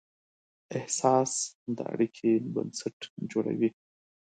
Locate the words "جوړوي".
3.31-3.69